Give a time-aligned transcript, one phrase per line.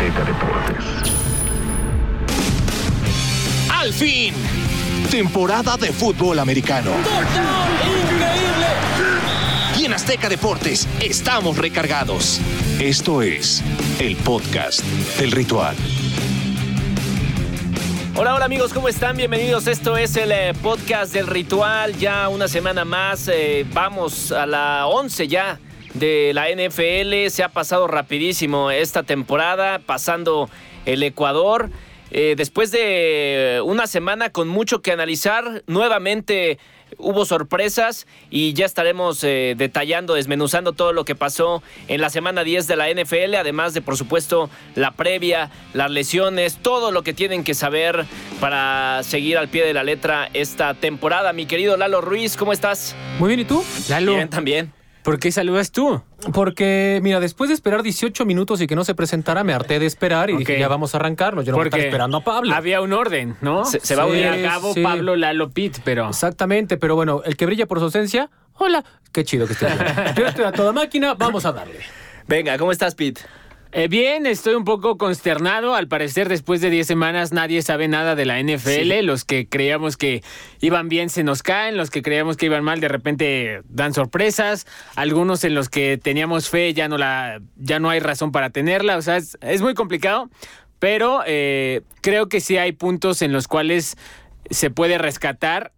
[0.00, 0.84] Azteca Deportes.
[3.70, 4.32] Al fin,
[5.10, 6.92] temporada de fútbol americano.
[9.78, 12.40] Y en Azteca Deportes estamos recargados.
[12.80, 13.62] Esto es
[13.98, 14.82] el podcast
[15.18, 15.76] del ritual.
[18.16, 19.18] Hola, hola amigos, ¿cómo están?
[19.18, 19.66] Bienvenidos.
[19.66, 21.94] Esto es el eh, podcast del ritual.
[21.98, 23.28] Ya una semana más.
[23.28, 25.60] eh, vamos a la 11 ya
[25.94, 27.28] de la NFL.
[27.28, 30.48] Se ha pasado rapidísimo esta temporada, pasando
[30.86, 31.70] el Ecuador.
[32.12, 36.58] Eh, después de una semana con mucho que analizar, nuevamente
[36.98, 42.42] hubo sorpresas y ya estaremos eh, detallando, desmenuzando todo lo que pasó en la semana
[42.42, 47.12] 10 de la NFL, además de, por supuesto, la previa, las lesiones, todo lo que
[47.12, 48.06] tienen que saber
[48.40, 51.32] para seguir al pie de la letra esta temporada.
[51.32, 52.96] Mi querido Lalo Ruiz, ¿cómo estás?
[53.18, 53.64] Muy bien, ¿y tú?
[53.88, 54.14] Lalo.
[54.14, 54.79] Bien, también.
[55.02, 56.02] ¿Por qué saludas tú?
[56.34, 59.86] Porque, mira, después de esperar 18 minutos y que no se presentara, me harté de
[59.86, 61.44] esperar y dije, ya vamos a arrancarnos.
[61.46, 62.54] Yo no voy a estar Porque esperando a Pablo.
[62.54, 63.64] Había un orden, ¿no?
[63.64, 64.82] Se- se va a unir a cabo sí.
[64.82, 66.08] Pablo Lalo Pitt, pero.
[66.08, 68.84] Exactamente, pero bueno, el que brilla por su ausencia, hola.
[69.12, 69.72] Qué chido que estés.
[70.16, 71.80] Yo estoy a toda máquina, vamos a darle.
[72.28, 73.22] Venga, ¿cómo estás, Pete?
[73.72, 75.76] Eh, bien, estoy un poco consternado.
[75.76, 79.04] Al parecer, después de 10 semanas, nadie sabe nada de la NFL.
[79.04, 80.24] Los que creíamos que
[80.60, 81.76] iban bien se nos caen.
[81.76, 84.66] Los que creíamos que iban mal, de repente dan sorpresas.
[84.96, 88.96] Algunos en los que teníamos fe ya no, la, ya no hay razón para tenerla.
[88.96, 90.30] O sea, es, es muy complicado.
[90.80, 93.96] Pero eh, creo que sí hay puntos en los cuales
[94.50, 95.72] se puede rescatar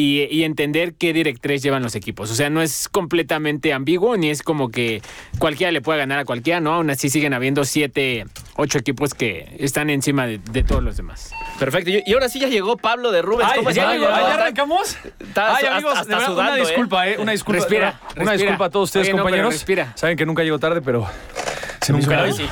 [0.00, 2.30] y, y entender qué directriz llevan los equipos.
[2.30, 5.02] O sea, no es completamente ambiguo ni es como que
[5.38, 6.72] cualquiera le pueda ganar a cualquiera, ¿no?
[6.74, 8.24] Aún así siguen habiendo siete,
[8.56, 11.32] ocho equipos que están encima de, de todos los demás.
[11.58, 11.90] Perfecto.
[11.90, 13.52] Y ahora sí ya llegó Pablo de Rubens.
[13.56, 14.96] ¿Cómo ya, llegó, ¿Cómo ah, ya arrancamos.
[15.18, 16.66] Estás Ay, hasta- amigos, hasta de verdad, sudando, una ¿eh?
[16.66, 17.16] disculpa, ¿eh?
[17.18, 17.58] Una disculpa.
[17.60, 18.32] Respira, Una respira.
[18.32, 19.52] disculpa a todos ustedes, Oye, no, pero compañeros.
[19.52, 19.92] respira.
[19.96, 21.06] Saben que nunca llego tarde, pero
[21.82, 22.46] se me hizo Nunca, una- sí.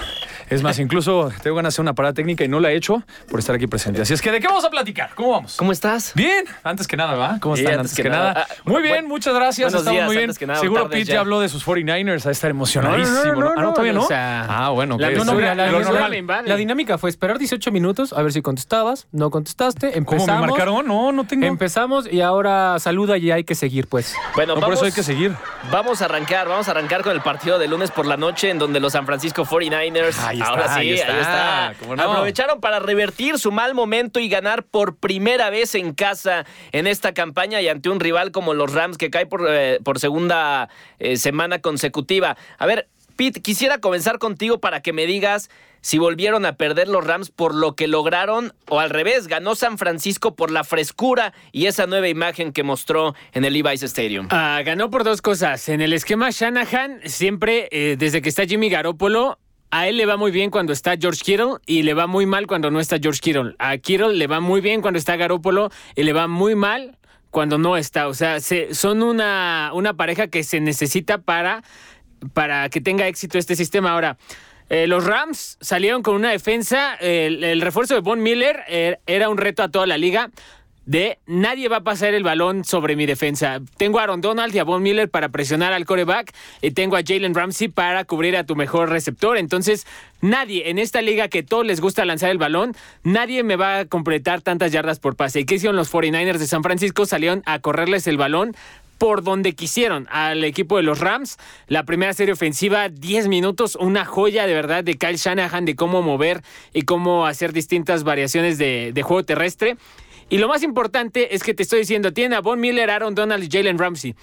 [0.50, 3.02] Es más, incluso tengo ganas de hacer una parada técnica y no la he hecho
[3.30, 4.02] por estar aquí presente.
[4.02, 5.10] Así es que, ¿de qué vamos a platicar?
[5.14, 5.56] ¿Cómo vamos?
[5.56, 6.12] ¿Cómo estás?
[6.14, 7.38] Bien, antes que nada, ¿va?
[7.40, 7.80] ¿Cómo Sí, están?
[7.80, 8.32] antes Antes, que que, nada.
[8.34, 8.46] nada.
[8.64, 9.68] Muy bien, bueno, muchas gracias.
[9.74, 10.24] Estamos días, muy bien.
[10.30, 11.14] antes que nada, Seguro Pete ya.
[11.14, 13.18] ya habló de sus 49ers, a estar emocionadísimo.
[13.18, 14.04] No, no, no, Ah, no, todavía no, no.
[14.04, 18.32] o sea, ah, bueno, la la, la- la dinámica fue esperar 18 minutos, a ver
[18.32, 19.06] si contestabas.
[19.12, 20.40] No contestaste, ¿Cómo empezamos.
[20.42, 20.86] me marcaron?
[20.86, 21.46] No, no tengo.
[21.46, 24.14] Empezamos y ahora saluda y hay que seguir, pues.
[24.34, 25.32] Bueno, No, por vamos, eso hay que seguir.
[25.70, 26.48] vamos a arrancar.
[26.48, 29.06] Vamos a arrancar con el partido de lunes por la noche en donde los San
[29.06, 30.16] Francisco 49ers.
[30.42, 31.68] Ahí está, ahora sí, ahí está.
[31.68, 37.12] Aprovecharon para revertir su mal momento y ganar por primera vez en casa en esta
[37.14, 40.68] campaña y ante un rival como los Rams que cae por, eh, por segunda
[40.98, 42.36] eh, semana consecutiva.
[42.58, 45.50] A ver, Pete, quisiera comenzar contigo para que me digas
[45.80, 49.78] si volvieron a perder los Rams por lo que lograron o al revés, ganó San
[49.78, 54.28] Francisco por la frescura y esa nueva imagen que mostró en el Levi's Stadium.
[54.30, 55.68] Ah, ganó por dos cosas.
[55.68, 59.38] En el esquema Shanahan, siempre, eh, desde que está Jimmy Garoppolo,
[59.70, 62.46] a él le va muy bien cuando está George Kittle y le va muy mal
[62.46, 63.54] cuando no está George Kittle.
[63.58, 66.96] A Kittle le va muy bien cuando está Garoppolo y le va muy mal
[67.30, 68.08] cuando no está.
[68.08, 71.62] O sea, se- son una, una pareja que se necesita para,
[72.32, 73.92] para que tenga éxito este sistema.
[73.92, 74.16] Ahora,
[74.70, 76.94] eh, los Rams salieron con una defensa.
[76.94, 80.30] El, el refuerzo de Von Miller eh, era un reto a toda la liga.
[80.88, 83.60] De nadie va a pasar el balón sobre mi defensa.
[83.76, 86.32] Tengo a Aaron Donald y a Von Miller para presionar al coreback
[86.62, 89.36] y tengo a Jalen Ramsey para cubrir a tu mejor receptor.
[89.36, 89.86] Entonces,
[90.22, 93.84] nadie en esta liga que todos les gusta lanzar el balón, nadie me va a
[93.84, 95.40] completar tantas yardas por pase.
[95.40, 97.04] ¿Y qué hicieron los 49ers de San Francisco?
[97.04, 98.56] Salieron a correrles el balón
[98.96, 101.36] por donde quisieron al equipo de los Rams.
[101.66, 106.00] La primera serie ofensiva, 10 minutos, una joya de verdad de Kyle Shanahan de cómo
[106.00, 109.76] mover y cómo hacer distintas variaciones de, de juego terrestre.
[110.30, 113.42] Y lo más importante es que te estoy diciendo, tiene a Von Miller, Aaron Donald
[113.42, 114.14] y Jalen Ramsey.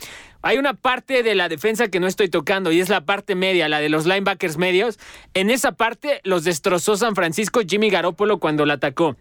[0.43, 3.67] Hay una parte de la defensa que no estoy tocando y es la parte media,
[3.67, 4.99] la de los linebackers medios.
[5.33, 9.15] En esa parte los destrozó San Francisco Jimmy Garoppolo cuando la atacó.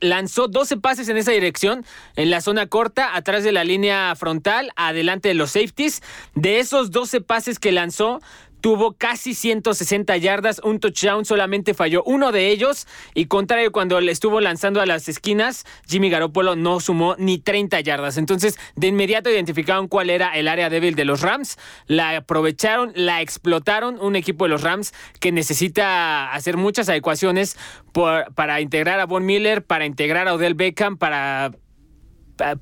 [0.00, 1.84] Lanzó 12 pases en esa dirección,
[2.16, 6.02] en la zona corta, atrás de la línea frontal, adelante de los safeties.
[6.34, 8.20] De esos 12 pases que lanzó,
[8.62, 12.86] tuvo casi 160 yardas, un touchdown, solamente falló uno de ellos.
[13.12, 17.80] Y contrario, cuando le estuvo lanzando a las esquinas, Jimmy Garoppolo no sumó ni 30
[17.80, 18.16] yardas.
[18.16, 23.20] Entonces, de inmediato identificaron cuál era el área débil de los Rams, la aprovecharon, la
[23.20, 23.98] explotaron.
[24.00, 27.58] Un equipo de los Rams que necesita hacer muchas adecuaciones
[27.92, 31.50] para integrar a Von Miller, para integrar a Odell Beckham, para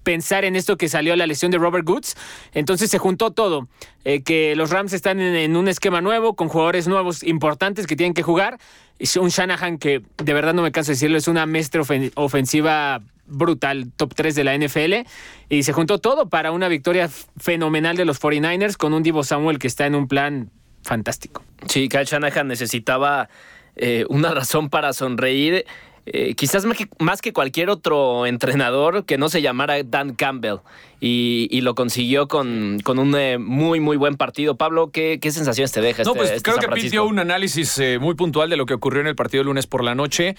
[0.03, 2.17] pensar en esto que salió la lesión de Robert Goods.
[2.53, 3.69] Entonces se juntó todo.
[4.05, 8.15] Eh, que los Rams están en, un esquema nuevo, con jugadores nuevos importantes que tienen
[8.15, 8.59] que jugar.
[8.99, 12.13] Es un Shanahan que, de verdad no me canso de decirlo, es una maestra ofen-
[12.15, 15.07] ofensiva brutal, top 3 de la NFL.
[15.49, 19.59] Y se juntó todo para una victoria fenomenal de los 49ers con un Divo Samuel
[19.59, 20.51] que está en un plan
[20.83, 21.43] fantástico.
[21.69, 23.29] Sí, Kyle Shanahan necesitaba
[23.77, 25.65] eh, una razón para sonreír.
[26.13, 30.57] Eh, quizás más que, más que cualquier otro entrenador que no se llamara Dan Campbell
[30.99, 34.57] y, y lo consiguió con, con un eh, muy muy buen partido.
[34.57, 37.05] Pablo, ¿qué, qué sensaciones te deja No, este, pues este creo San que Pete dio
[37.07, 39.85] un análisis eh, muy puntual de lo que ocurrió en el partido el lunes por
[39.85, 40.35] la noche.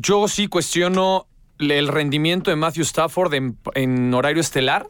[0.00, 1.26] Yo sí cuestiono
[1.58, 4.88] el rendimiento de Matthew Stafford en, en horario estelar.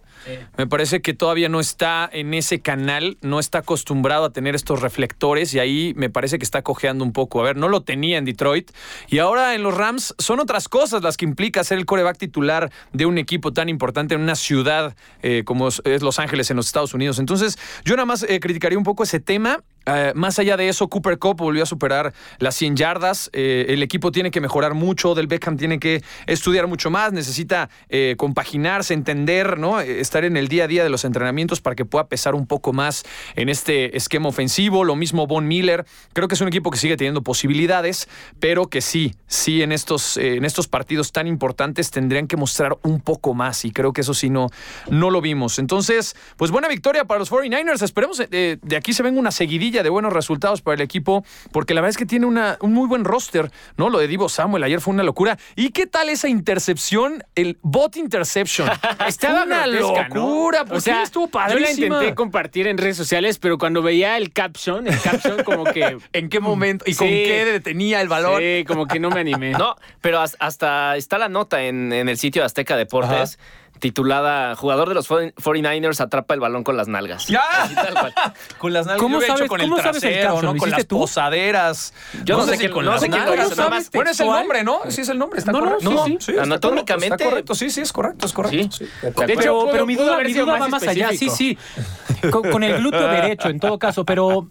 [0.56, 4.80] Me parece que todavía no está en ese canal, no está acostumbrado a tener estos
[4.80, 7.40] reflectores y ahí me parece que está cojeando un poco.
[7.40, 8.70] A ver, no lo tenía en Detroit
[9.08, 12.70] y ahora en los Rams son otras cosas las que implica ser el coreback titular
[12.92, 16.66] de un equipo tan importante en una ciudad eh, como es Los Ángeles en los
[16.66, 17.18] Estados Unidos.
[17.18, 19.62] Entonces, yo nada más eh, criticaría un poco ese tema.
[19.86, 23.30] Eh, más allá de eso, Cooper Cup volvió a superar las 100 yardas.
[23.32, 25.14] El equipo tiene que mejorar mucho.
[25.14, 27.12] Del Beckham tiene que estudiar mucho más.
[27.12, 27.70] Necesita
[28.16, 29.80] compaginarse, entender, ¿no?
[30.06, 32.72] Estar en el día a día de los entrenamientos para que pueda pesar un poco
[32.72, 33.02] más
[33.34, 34.84] en este esquema ofensivo.
[34.84, 35.84] Lo mismo Von Miller.
[36.12, 38.08] Creo que es un equipo que sigue teniendo posibilidades,
[38.38, 42.78] pero que sí, sí, en estos, eh, en estos partidos tan importantes tendrían que mostrar
[42.82, 43.64] un poco más.
[43.64, 44.48] Y creo que eso sí no,
[44.88, 45.58] no lo vimos.
[45.58, 47.82] Entonces, pues buena victoria para los 49ers.
[47.82, 51.74] Esperemos eh, de aquí se venga una seguidilla de buenos resultados para el equipo, porque
[51.74, 53.90] la verdad es que tiene una, un muy buen roster, ¿no?
[53.90, 55.36] Lo de Divo Samuel ayer fue una locura.
[55.56, 57.24] ¿Y qué tal esa intercepción?
[57.34, 58.68] El bot interception.
[59.06, 59.95] Estaba una grotesca, ¿no?
[60.04, 60.64] Locura.
[60.64, 61.86] Pues o sea, sí, estuvo yo la padrísima.
[61.96, 65.98] intenté compartir en redes sociales, pero cuando veía el caption, el caption como que...
[66.12, 68.40] ¿En qué momento y con qué detenía el balón?
[68.40, 69.52] Sí, como que no me animé.
[69.52, 73.38] No, pero has- hasta está la nota en, en el sitio de Azteca Deportes.
[73.78, 77.26] Titulada Jugador de los 49ers atrapa el balón con las nalgas.
[77.26, 77.42] ¡Ya!
[77.60, 78.14] Así tal cual.
[78.58, 79.02] Con las nalgas.
[79.02, 80.40] ¿Cómo yo sabes- hecho con el cómo sabes el trasero?
[80.42, 80.52] ¿no?
[80.54, 80.98] ¿Lo Con las tú?
[81.00, 81.92] posaderas.
[82.24, 83.46] Yo no sé quién- con no las sé nalgas.
[83.48, 84.80] hizo, nada más Bueno, es el nombre, ¿no?
[84.88, 85.38] Sí, es el nombre.
[85.40, 85.90] Está No, no, correcto.
[85.90, 86.08] sí, sí.
[86.08, 88.76] sí, está correcto, Anatómicamente- Está correcto, sí, sí, es correcto, es correcto.
[88.78, 88.86] Sí.
[89.02, 89.24] sí.
[89.26, 91.56] De hecho, pero mi duda, haber mi sido duda más va más allá, sí, sí.
[92.30, 94.04] Con, con el glúteo derecho, en todo caso.
[94.04, 94.48] Pero,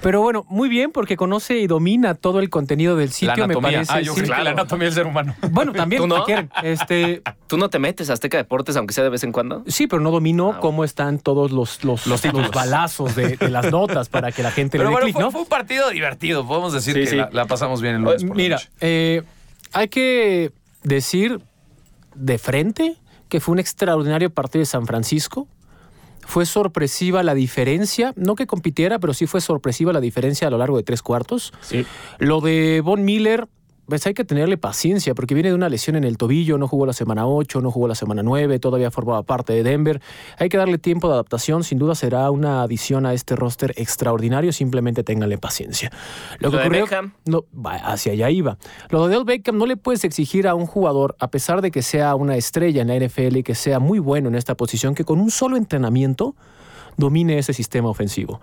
[0.00, 3.56] pero bueno, muy bien, porque conoce y domina todo el contenido del La sitio, me
[3.56, 3.92] parece.
[3.92, 4.22] Ah, yo sí.
[4.22, 5.34] creo que la anatomía del ser humano.
[5.50, 6.24] Bueno, también, ¿Tú no?
[6.62, 9.62] Este, ¿Tú no te metes a Azteca Deportes, aunque sea de vez en cuando?
[9.66, 12.50] sí, pero no domino Ah, cómo están todos los, los, Los títulos.
[12.50, 15.22] balazos de, de las notas para que la gente Pero le dé bueno, clic, fue,
[15.22, 15.30] ¿no?
[15.30, 16.46] fue un partido divertido.
[16.46, 17.16] Podemos decir Sí, que sí.
[17.16, 18.68] La, la pasamos bien el lunes por la Mira, noche.
[18.80, 19.22] eh,
[19.72, 20.50] hay que
[20.82, 21.40] decir
[22.14, 22.96] de frente
[23.32, 25.48] que fue un extraordinario partido de San Francisco.
[26.20, 30.58] Fue sorpresiva la diferencia, no que compitiera, pero sí fue sorpresiva la diferencia a lo
[30.58, 31.50] largo de tres cuartos.
[31.62, 31.86] Sí.
[32.18, 33.48] Lo de Von Miller,
[33.92, 36.86] pues hay que tenerle paciencia, porque viene de una lesión en el tobillo, no jugó
[36.86, 40.00] la semana 8, no jugó la semana 9, todavía formaba parte de Denver.
[40.38, 44.50] Hay que darle tiempo de adaptación, sin duda será una adición a este roster extraordinario,
[44.54, 45.92] simplemente ténganle paciencia.
[46.38, 47.12] Lo de Beckham.
[47.26, 47.44] No,
[47.84, 48.56] hacia allá iba.
[48.88, 51.82] Lo de Odell Beckham no le puedes exigir a un jugador, a pesar de que
[51.82, 55.04] sea una estrella en la NFL y que sea muy bueno en esta posición, que
[55.04, 56.34] con un solo entrenamiento
[56.96, 58.40] domine ese sistema ofensivo.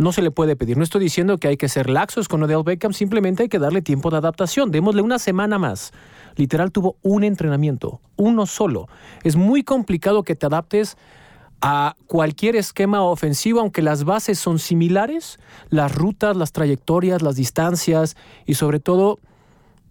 [0.00, 0.78] No se le puede pedir.
[0.78, 3.82] No estoy diciendo que hay que ser laxos con Odell Beckham, simplemente hay que darle
[3.82, 4.70] tiempo de adaptación.
[4.70, 5.92] Démosle una semana más.
[6.36, 8.88] Literal tuvo un entrenamiento, uno solo.
[9.24, 10.96] Es muy complicado que te adaptes
[11.60, 15.38] a cualquier esquema ofensivo, aunque las bases son similares,
[15.68, 19.18] las rutas, las trayectorias, las distancias y sobre todo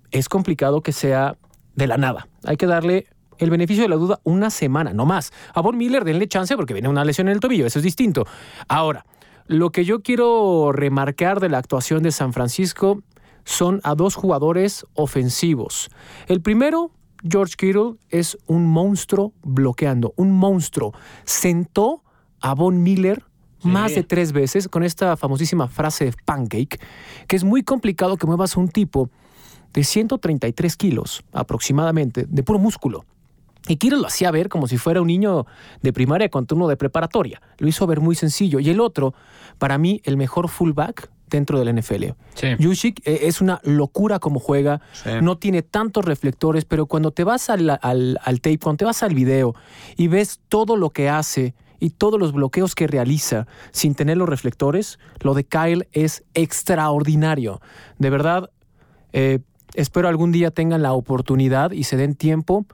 [0.09, 1.35] es complicado que sea
[1.75, 2.27] de la nada.
[2.45, 3.05] Hay que darle
[3.37, 5.31] el beneficio de la duda una semana, no más.
[5.53, 8.25] A Von Miller denle chance porque viene una lesión en el tobillo, eso es distinto.
[8.67, 9.05] Ahora,
[9.49, 13.01] lo que yo quiero remarcar de la actuación de San Francisco
[13.45, 15.89] son a dos jugadores ofensivos.
[16.27, 16.91] El primero,
[17.27, 20.93] George Kittle, es un monstruo bloqueando, un monstruo.
[21.25, 22.03] Sentó
[22.39, 23.23] a Von Miller
[23.63, 26.79] más de tres veces con esta famosísima frase de pancake,
[27.27, 29.09] que es muy complicado que muevas a un tipo
[29.73, 33.03] de 133 kilos aproximadamente, de puro músculo.
[33.67, 35.45] Y Kittle lo hacía ver como si fuera un niño
[35.81, 37.41] de primaria contra uno de preparatoria.
[37.57, 38.59] Lo hizo ver muy sencillo.
[38.59, 39.13] Y el otro,
[39.57, 42.05] para mí, el mejor fullback dentro del NFL.
[42.33, 42.47] Sí.
[42.57, 45.09] Yushik eh, es una locura como juega, Sí.
[45.21, 49.03] no tiene tantos reflectores, pero cuando te vas al, al, al tape, cuando te vas
[49.03, 49.53] al video
[49.95, 54.27] y ves todo lo que hace y todos los bloqueos que realiza sin tener los
[54.27, 57.61] reflectores, lo de Kyle es extraordinario.
[57.99, 58.49] De verdad,
[59.13, 59.39] eh,
[59.75, 62.65] espero algún día tengan la oportunidad y se den tiempo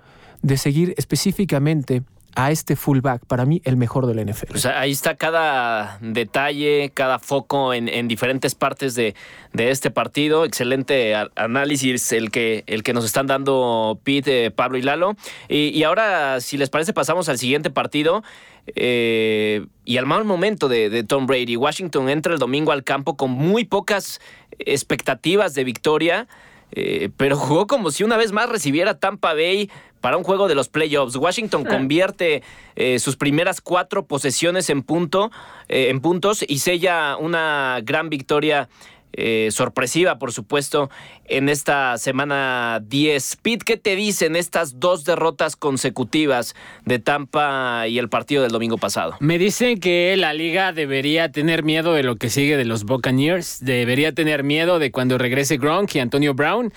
[0.41, 2.03] de seguir específicamente
[2.37, 4.67] a este fullback, para mí el mejor del NFL.
[4.75, 9.15] Ahí está cada detalle, cada foco en, en diferentes partes de,
[9.53, 10.43] de este partido.
[10.43, 15.15] Excelente análisis el que, el que nos están dando Pete, eh, Pablo y Lalo.
[15.47, 18.21] Y, ahora, si les parece, pasamos al siguiente partido.
[18.75, 21.55] eh, y al mal momento de Tom Brady.
[21.55, 24.19] Washington entra el domingo al campo con muy pocas
[24.59, 26.27] expectativas de victoria.
[26.71, 29.69] Eh, pero jugó como si una vez más recibiera Tampa Bay
[30.01, 31.15] para un juego de los playoffs.
[31.15, 32.43] Washington convierte
[32.75, 35.31] eh, sus primeras cuatro posesiones en punto,
[35.67, 38.69] eh, en puntos y sella una gran victoria
[39.17, 40.89] eh, sorpresiva, por supuesto,
[41.25, 43.37] en esta semana 10.
[43.41, 46.55] Pete, ¿qué te dicen estas dos derrotas consecutivas
[46.85, 49.15] de Tampa y el partido del domingo pasado?
[49.19, 53.63] Me dicen que la liga debería tener miedo de lo que sigue de los Buccaneers,
[53.63, 56.73] debería tener miedo de cuando regrese Gronk y Antonio Brown.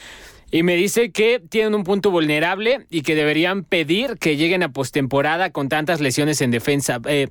[0.51, 4.73] Y me dice que tienen un punto vulnerable y que deberían pedir que lleguen a
[4.73, 7.01] postemporada con tantas lesiones en defensa.
[7.07, 7.29] Eh,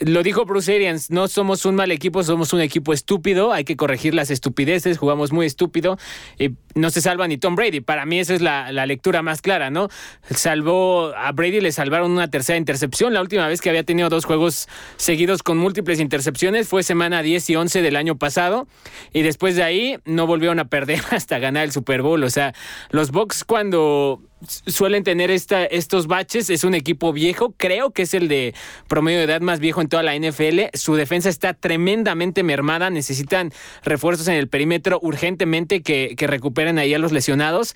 [0.00, 3.76] lo dijo Bruce Arians, no somos un mal equipo, somos un equipo estúpido, hay que
[3.76, 5.98] corregir las estupideces, jugamos muy estúpido
[6.38, 7.80] y no se salva ni Tom Brady.
[7.80, 9.88] Para mí esa es la, lectura más clara, ¿no?
[10.30, 13.12] Salvó a Brady, le salvaron una tercera intercepción.
[13.12, 17.50] La última vez que había tenido dos juegos seguidos con múltiples intercepciones fue semana 10
[17.50, 18.68] y 11 del año pasado
[19.12, 22.22] y después de ahí no volvieron a perder hasta ganar el Super Bowl.
[22.22, 22.54] O sea,
[22.90, 26.50] los Bucks cuando suelen tener esta, estos baches.
[26.50, 28.54] Es un equipo viejo, creo que es el de
[28.88, 30.60] promedio de edad más viejo en toda la NFL.
[30.74, 32.90] Su defensa está tremendamente mermada.
[32.90, 33.52] Necesitan
[33.82, 37.74] refuerzos en el perímetro urgentemente que, que recuperen ahí a los lesionados.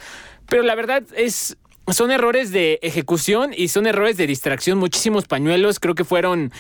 [0.49, 1.57] Pero la verdad es,
[1.89, 4.79] son errores de ejecución y son errores de distracción.
[4.79, 6.53] Muchísimos pañuelos, creo que fueron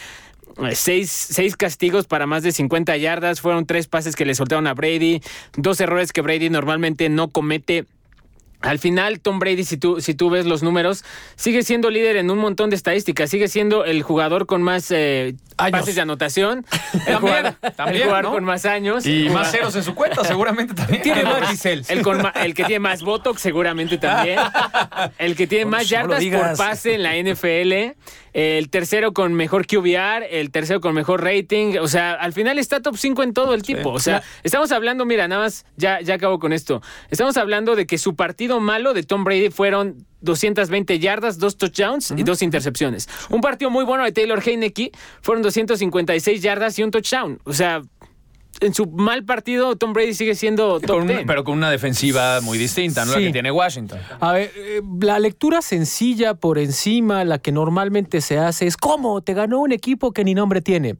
[0.58, 4.66] eh, Seis, seis, castigos para más de 50 yardas, fueron tres pases que le soltaron
[4.66, 5.22] a Brady,
[5.56, 7.86] dos errores que Brady normalmente no comete
[8.62, 11.04] al final, Tom Brady, si tú, si tú ves los números,
[11.36, 13.28] sigue siendo líder en un montón de estadísticas.
[13.28, 15.34] Sigue siendo el jugador con más eh,
[15.70, 16.64] pases de anotación.
[17.06, 19.06] El jugador, el jugador con más años.
[19.06, 21.02] Y más ceros en su cuenta, seguramente también.
[21.02, 24.38] Tiene más el, el, que tiene más Botox, seguramente también.
[25.18, 27.94] El que tiene más yardas por pase en la NFL
[28.32, 31.76] el tercero con mejor QBR, el tercero con mejor rating.
[31.78, 33.90] O sea, al final está top 5 en todo el tipo.
[33.90, 36.82] O sea, estamos hablando, mira, nada más, ya, ya acabo con esto.
[37.10, 42.12] Estamos hablando de que su partido malo de Tom Brady fueron 220 yardas, dos touchdowns
[42.16, 43.08] y dos intercepciones.
[43.30, 47.40] Un partido muy bueno de Taylor Heineke fueron 256 yardas y un touchdown.
[47.44, 47.82] O sea,
[48.60, 53.04] en su mal partido, Tom Brady sigue siendo top Pero con una defensiva muy distinta,
[53.04, 53.12] ¿no?
[53.12, 53.98] La que tiene Washington.
[54.20, 59.20] A ver, eh, la lectura sencilla por encima, la que normalmente se hace, es ¿cómo?
[59.20, 60.96] Te ganó un equipo que ni nombre tiene.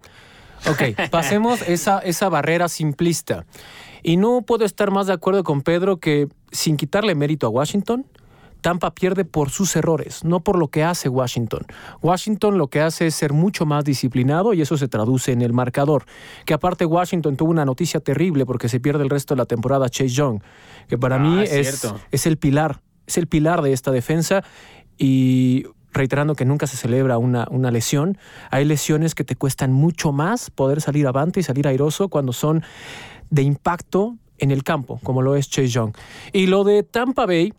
[0.68, 3.46] Ok, pasemos esa, esa barrera simplista.
[4.02, 8.04] Y no puedo estar más de acuerdo con Pedro que, sin quitarle mérito a Washington,
[8.62, 11.66] Tampa pierde por sus errores, no por lo que hace Washington.
[12.00, 15.52] Washington lo que hace es ser mucho más disciplinado y eso se traduce en el
[15.52, 16.04] marcador.
[16.47, 19.90] Que aparte Washington tuvo una noticia terrible porque se pierde el resto de la temporada
[19.90, 20.40] Chase Young,
[20.88, 24.42] que para mí ah, es, es el pilar, es el pilar de esta defensa
[24.97, 28.16] y reiterando que nunca se celebra una, una, lesión,
[28.50, 32.62] hay lesiones que te cuestan mucho más poder salir avante y salir airoso cuando son
[33.31, 35.95] de impacto en el campo, como lo es Chase Young.
[36.33, 37.52] Y lo de Tampa Bay,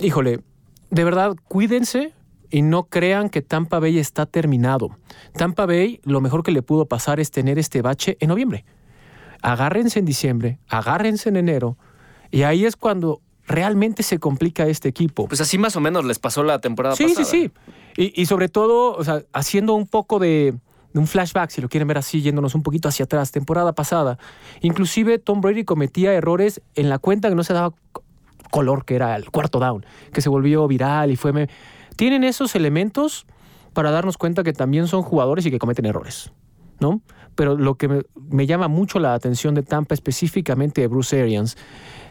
[0.00, 0.40] híjole,
[0.90, 2.12] de verdad, cuídense
[2.50, 4.96] y no crean que Tampa Bay está terminado.
[5.34, 8.64] Tampa Bay lo mejor que le pudo pasar es tener este bache en noviembre.
[9.42, 11.76] Agárrense en diciembre, agárrense en enero,
[12.30, 15.26] y ahí es cuando realmente se complica este equipo.
[15.28, 17.24] Pues así más o menos les pasó la temporada pasada.
[17.24, 17.50] Sí, sí,
[17.96, 18.12] sí.
[18.14, 20.54] Y, sobre todo, o sea, haciendo un poco de,
[20.92, 24.18] de, un flashback, si lo quieren ver así, yéndonos un poquito hacia atrás, temporada pasada.
[24.60, 27.74] Inclusive Tom Brady cometía errores en la cuenta que no se daba
[28.50, 31.48] color que era el cuarto down, que se volvió viral y fue...
[31.96, 33.26] Tienen esos elementos
[33.72, 36.32] para darnos cuenta que también son jugadores y que cometen errores,
[36.80, 37.00] ¿no?
[37.34, 41.56] Pero lo que me, me llama mucho la atención de Tampa, específicamente de Bruce Arians,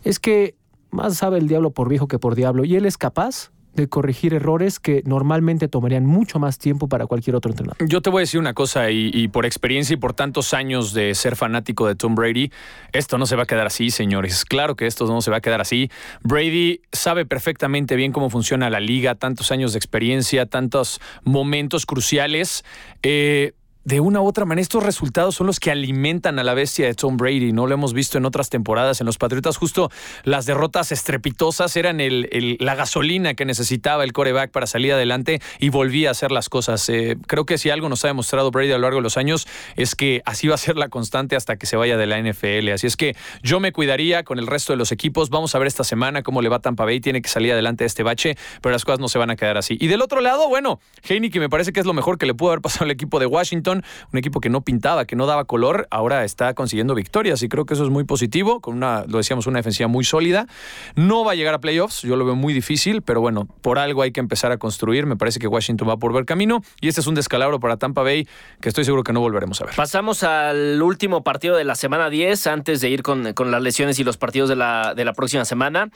[0.04, 0.56] es que
[0.92, 4.34] más sabe el diablo por viejo que por diablo, y él es capaz de corregir
[4.34, 7.78] errores que normalmente tomarían mucho más tiempo para cualquier otro entrenador.
[7.88, 11.16] Yo te voy a decir una cosa, y, por experiencia y por tantos años de
[11.16, 12.52] ser fanático de Tom Brady,
[12.92, 14.44] esto no se va a quedar así, señores.
[14.44, 15.90] Claro que esto no se va a quedar así.
[16.24, 22.66] Brady sabe perfectamente bien cómo funciona la liga, tantos años de experiencia, tantos momentos cruciales.
[23.04, 23.54] Eh,
[23.88, 26.94] de una u otra manera, estos resultados son los que alimentan a la bestia de
[26.94, 27.54] Tom Brady.
[27.54, 29.00] No lo hemos visto en otras temporadas.
[29.00, 29.90] En los Patriotas, justo
[30.26, 35.70] las derrotas estrepitosas eran el, la gasolina que necesitaba el coreback para salir adelante y
[35.70, 36.90] volvía a hacer las cosas.
[36.90, 39.48] Eh, creo que si algo nos ha demostrado Brady a lo largo de los años
[39.78, 42.68] es que así va a ser la constante hasta que se vaya de la NFL.
[42.74, 45.30] Así es que yo me cuidaría con el resto de los equipos.
[45.30, 47.00] Vamos a ver esta semana cómo le va Tampa Bay.
[47.00, 49.58] Tiene que salir adelante de este bache, pero las cosas no se van a quedar
[49.58, 49.78] así.
[49.80, 52.50] Y del otro lado, bueno, que me parece que es lo mejor que le pudo
[52.50, 53.77] haber pasado al equipo de Washington
[54.12, 57.66] un equipo que no pintaba, que no daba color, ahora está consiguiendo victorias y creo
[57.66, 60.48] que eso es muy positivo, con una, lo decíamos, una defensiva muy sólida.
[60.96, 64.02] No va a llegar a playoffs, yo lo veo muy difícil, pero bueno, por algo
[64.02, 65.06] hay que empezar a construir.
[65.06, 68.04] Me parece que Washington va por ver camino y este es un descalabro para Tampa
[68.04, 68.28] Bay
[68.62, 69.76] que estoy seguro que no volveremos a ver.
[69.76, 74.00] Pasamos al último partido de la semana 10 antes de ir con, con las lesiones
[74.00, 75.90] y los partidos de la, de la próxima semana.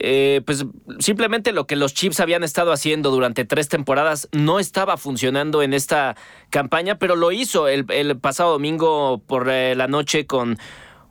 [0.00, 0.64] Eh, pues
[0.98, 5.72] simplemente lo que los Chiefs habían estado haciendo durante tres temporadas no estaba funcionando en
[5.72, 6.16] esta
[6.50, 7.86] campaña, pero lo hizo el,
[8.18, 10.58] pasado domingo por eh, la noche con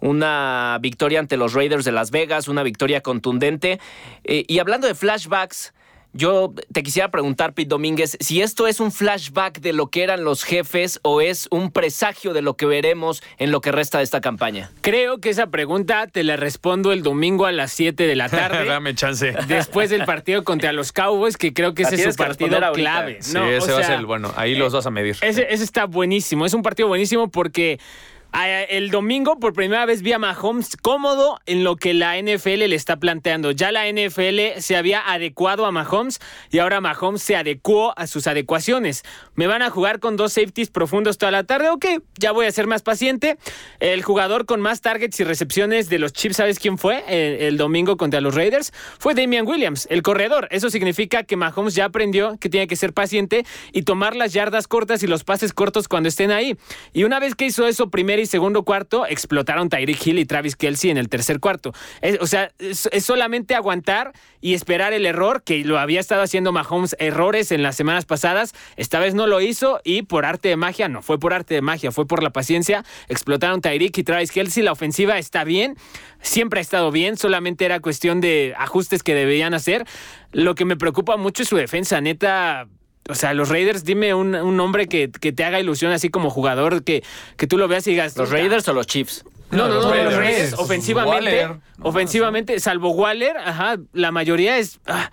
[0.01, 3.79] una victoria ante los Raiders de Las Vegas, una victoria contundente.
[4.25, 5.73] Eh, y hablando de flashbacks,
[6.13, 10.23] yo te quisiera preguntar, Pete Domínguez, si esto es un flashback de lo que eran
[10.23, 14.03] los jefes o es un presagio de lo que veremos en lo que resta de
[14.03, 14.71] esta campaña.
[14.81, 18.65] Creo que esa pregunta te la respondo el domingo a las 7 de la tarde.
[18.65, 19.33] Dame chance.
[19.47, 23.17] Después del partido contra los Cowboys, que creo que La ese es su partido clave.
[23.21, 24.31] Sí, No, ese o va a ser el bueno.
[24.35, 25.17] Ahí los vas a medir.
[25.21, 26.45] Ese, ese está buenísimo.
[26.45, 27.79] Es un partido buenísimo porque
[28.33, 32.75] el domingo por primera vez vi a Mahomes cómodo en lo que la NFL le
[32.75, 33.51] está planteando.
[33.51, 38.25] Ya la NFL se había adecuado a Mahomes y ahora Mahomes se adecuó a sus
[38.25, 39.03] adecuaciones.
[39.35, 41.69] Me van a jugar con dos safeties profundos toda la tarde.
[41.69, 41.85] Ok,
[42.17, 43.37] ya voy a ser más paciente.
[43.79, 47.03] El jugador con más targets y recepciones de los Chiefs, ¿sabes quién fue?
[47.07, 48.73] El, el domingo contra los Raiders.
[48.97, 50.47] Fue Damian Williams, el corredor.
[50.49, 54.67] Eso significa que Mahomes ya aprendió que tiene que ser paciente y tomar las yardas
[54.67, 56.57] cortas y los pases cortos cuando estén ahí.
[56.93, 60.55] Y una vez que hizo eso, primer y segundo cuarto, explotaron Tyreek Hill y Travis
[60.55, 61.73] Kelsey en el tercer cuarto.
[62.19, 66.95] O sea, es, solamente aguantar y esperar el error, que lo había estado haciendo Mahomes
[66.99, 68.53] errores en las semanas pasadas.
[68.75, 71.61] Esta vez no lo hizo y por arte de magia, no fue por arte de
[71.61, 72.83] magia, fue por la paciencia.
[73.07, 74.63] Explotaron Tyreek y Travis Kelsey.
[74.63, 75.75] La ofensiva está bien,
[76.21, 79.85] siempre ha estado bien, solamente era cuestión de ajustes que deberían hacer.
[80.31, 82.67] Lo que me preocupa mucho es su defensa, neta.
[83.09, 86.29] O sea, los Raiders, dime un, un nombre que, que te haga ilusión así como
[86.29, 87.03] jugador, que,
[87.37, 88.15] que tú lo veas y digas.
[88.17, 89.25] ¿Los Raiders o los Chiefs?
[89.51, 90.15] No, no, no, los Raiders.
[90.17, 90.53] Raiders.
[90.53, 91.51] Ofensivamente, Waller.
[91.81, 94.79] ofensivamente, salvo Waller, ajá, la mayoría es.
[94.87, 95.11] ah,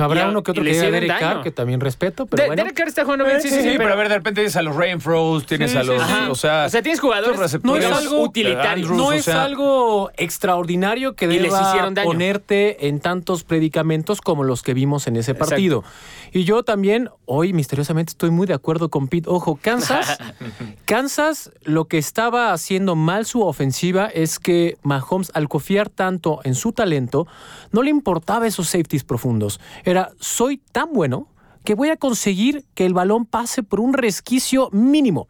[0.00, 1.18] Habrá uno que otro que diga Derek.
[1.18, 2.62] Carr, que también respeto, pero De- bueno.
[2.62, 4.56] Derek Carr está jugando bien, sí, sí, Sí, sí, pero a ver, de repente tienes
[4.56, 6.02] a los Renfros, tienes a los.
[6.30, 8.88] O sea, O sea, tienes jugadores No es algo utilitarios.
[8.90, 14.44] Andrews, no o es sea- algo extraordinario que les deba ponerte en tantos predicamentos como
[14.44, 15.84] los que vimos en ese partido.
[16.32, 19.28] Y yo también, hoy misteriosamente estoy muy de acuerdo con Pete.
[19.28, 20.16] Ojo, Kansas,
[20.84, 26.54] Kansas lo que estaba haciendo mal su ofensiva es que Mahomes, al confiar tanto en
[26.54, 27.26] su talento,
[27.72, 29.60] no le importaba esos safeties profundos.
[29.90, 31.28] Era, soy tan bueno
[31.64, 35.28] que voy a conseguir que el balón pase por un resquicio mínimo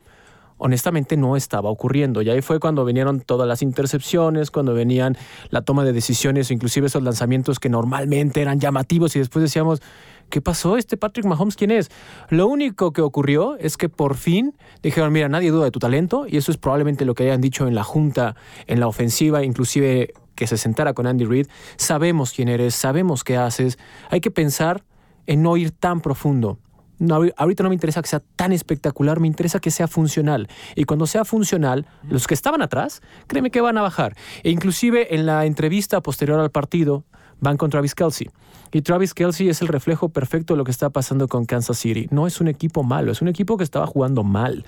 [0.61, 2.23] honestamente no estaba ocurriendo.
[2.23, 5.17] Y ahí fue cuando vinieron todas las intercepciones, cuando venían
[5.49, 9.83] la toma de decisiones, inclusive esos lanzamientos que normalmente eran llamativos y después decíamos,
[10.29, 10.77] ¿qué pasó?
[10.77, 11.91] ¿Este Patrick Mahomes quién es?
[12.29, 16.27] Lo único que ocurrió es que por fin dijeron, mira, nadie duda de tu talento
[16.29, 20.13] y eso es probablemente lo que hayan dicho en la junta, en la ofensiva, inclusive
[20.35, 21.49] que se sentara con Andy Reid.
[21.77, 23.79] Sabemos quién eres, sabemos qué haces.
[24.11, 24.85] Hay que pensar
[25.27, 26.59] en no ir tan profundo.
[27.01, 30.47] No, ahori- ahorita no me interesa que sea tan espectacular, me interesa que sea funcional.
[30.77, 34.15] Y cuando sea funcional, los que estaban atrás, créeme que van a bajar.
[34.45, 37.05] E inclusive en la entrevista posterior al partido,
[37.41, 38.29] van con Travis Kelsey.
[38.71, 42.07] Y Travis Kelsey es el reflejo perfecto de lo que está pasando con Kansas City.
[42.11, 44.65] No es un equipo malo, es un equipo que estaba jugando mal.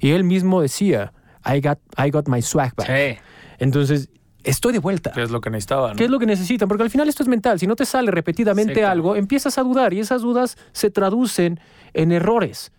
[0.00, 1.12] Y él mismo decía,
[1.46, 2.88] I got, I got my swag back.
[2.88, 3.16] Sí.
[3.58, 4.10] Entonces,
[4.46, 5.12] estoy de vuelta.
[5.12, 5.96] que es lo que necesitaba, ¿no?
[5.96, 6.68] ¿Qué es lo que necesitan?
[6.68, 7.58] Porque al final esto es mental.
[7.58, 11.60] Si no te sale repetidamente algo, empiezas a dudar y esas dudas se traducen
[11.92, 12.72] en errores.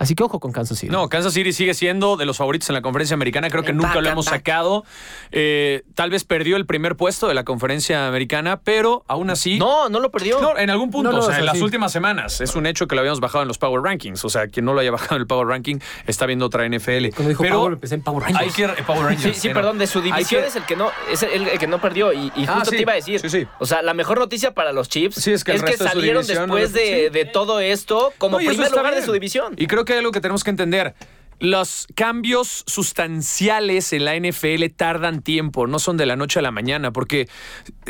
[0.00, 0.90] Así que ojo con Kansas City.
[0.90, 3.50] No, Kansas City sigue siendo de los favoritos en la conferencia americana.
[3.50, 4.34] Creo que nunca back lo hemos back.
[4.36, 4.84] sacado.
[5.30, 9.58] Eh, tal vez perdió el primer puesto de la conferencia americana, pero aún así.
[9.58, 10.40] No, no lo perdió.
[10.40, 12.40] No, en algún punto, No, no, o sea, en las últimas semanas.
[12.40, 14.24] Es un hecho que lo habíamos bajado en los Power Rankings.
[14.24, 17.10] O sea, quien no lo haya bajado en el Power Ranking está viendo otra NFL.
[17.14, 18.40] Cuando dijo pero Power, empecé en Power Rangers.
[18.42, 18.64] Hay que.
[18.64, 19.36] eh, Power Rangers.
[19.38, 21.80] Sí, perdón, de su división que- es el que no es el, el que no
[21.80, 22.76] perdió y, y Ah, justo sí.
[22.76, 23.20] te iba a decir.
[23.20, 23.46] Sí, sí.
[23.58, 27.12] O sea, la mejor noticia para los Chiefs Sí, es que salieron después de, sí.
[27.12, 29.54] de todo esto como primer lugar de su división.
[29.56, 30.94] Y creo que hay algo que tenemos que entender.
[31.38, 36.50] Los cambios sustanciales en la NFL tardan tiempo, no son de la noche a la
[36.50, 37.28] mañana, porque,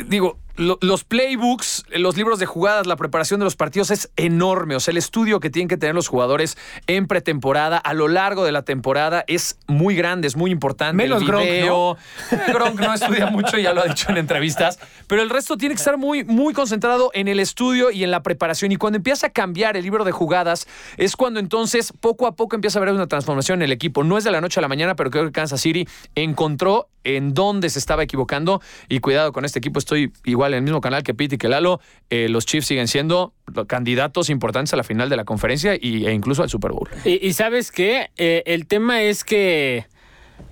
[0.07, 4.75] digo, lo- los playbooks, los libros de jugadas, la preparación de los partidos es enorme.
[4.75, 8.43] O sea, el estudio que tienen que tener los jugadores en pretemporada, a lo largo
[8.43, 10.95] de la temporada, es muy grande, es muy importante.
[10.95, 11.97] Menos el Gronk, video.
[12.31, 15.75] Eh, Gronk no estudia mucho, ya lo ha dicho en entrevistas, pero el resto tiene
[15.75, 18.71] que estar muy, muy concentrado en el estudio y en la preparación.
[18.71, 22.55] Y cuando empieza a cambiar el libro de jugadas, es cuando entonces poco a poco
[22.55, 24.03] empieza a haber una transformación en el equipo.
[24.03, 27.33] No es de la noche a la mañana, pero creo que Kansas City encontró en
[27.33, 28.61] dónde se estaba equivocando.
[28.87, 31.47] Y cuidado con este equipo, estoy igual en el mismo canal que Pete y que
[31.49, 31.79] Lalo.
[32.09, 33.33] Eh, los Chiefs siguen siendo
[33.67, 36.89] candidatos importantes a la final de la conferencia y- e incluso al Super Bowl.
[37.05, 38.09] Y, y sabes qué?
[38.17, 39.85] Eh, el tema es que,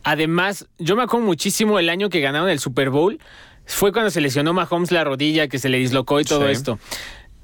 [0.04, 3.20] además, yo me acuerdo muchísimo el año que ganaron el Super Bowl.
[3.66, 6.52] Fue cuando se lesionó Mahomes la rodilla, que se le dislocó y todo Sí.
[6.54, 6.80] esto.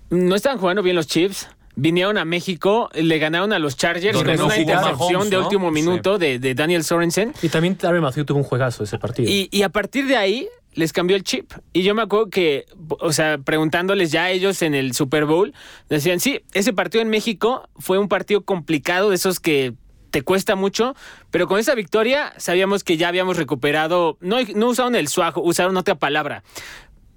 [0.09, 1.49] No estaban jugando bien los Chiefs.
[1.77, 5.43] Vinieron a México, le ganaron a los Chargers con no una intercepción Mahomes, de ¿no?
[5.43, 5.73] último Sí.
[5.73, 7.33] minuto de, de Daniel Sorensen.
[7.41, 9.29] Y también Tyrann Matthew tuvo un juegazo ese partido.
[9.29, 11.51] Y, y a partir de ahí les cambió el chip.
[11.73, 12.65] Y yo me acuerdo que,
[12.99, 15.53] o sea, preguntándoles ya a ellos en el Super Bowl,
[15.89, 19.73] decían, sí, ese partido en México fue un partido complicado, de esos que
[20.15, 20.95] te cuesta mucho,
[21.29, 25.75] pero con esa victoria sabíamos que ya habíamos recuperado, no, no usaron el swag, usaron
[25.75, 26.41] otra palabra,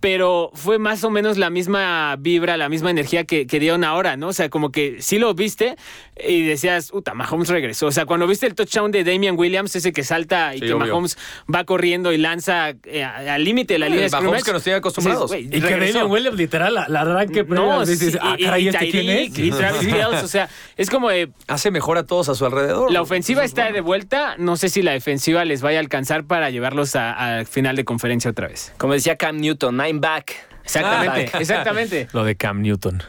[0.00, 4.16] pero fue más o menos la misma vibra, la misma energía que, que, dieron ahora,
[4.16, 4.28] ¿no?
[4.28, 5.76] O sea, como que sí lo viste
[6.24, 7.86] y decías, puta, Mahomes regresó.
[7.86, 10.72] O sea, cuando viste el touchdown de Damian Williams, ese que salta y Sí, que
[10.74, 10.86] obvio.
[10.86, 11.18] Mahomes
[11.52, 14.62] va corriendo y lanza eh, al límite de la línea de Mahomes scrimmage, que nos
[14.64, 15.30] tiene acostumbrados.
[15.32, 15.70] dices, Y que.
[15.70, 18.90] Damian Williams, literal, la, la arranque No, previa, dices, sí, ah, y- caray, y ¿este
[18.90, 19.32] quién es?
[19.32, 19.86] Tyreek y Travis Sí.
[19.92, 22.92] Kelce, o sea, es como de, Hace mejor a todos a su alrededor.
[22.92, 26.50] la ofensiva está de vuelta, no sé si la defensiva les vaya a alcanzar para
[26.50, 28.72] llevarlos a- al final de conferencia otra vez.
[28.78, 30.34] Como decía Cam Newton, nine back.
[30.64, 32.08] Exactamente, Ah, exactamente.
[32.12, 33.02] Lo de Cam Newton.